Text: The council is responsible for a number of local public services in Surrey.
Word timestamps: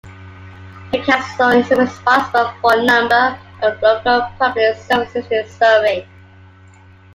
The 0.91 1.03
council 1.03 1.49
is 1.51 1.69
responsible 1.69 2.51
for 2.59 2.73
a 2.75 2.83
number 2.83 3.37
of 3.61 3.79
local 3.83 4.27
public 4.39 4.75
services 4.77 5.27
in 5.29 5.47
Surrey. 5.47 6.07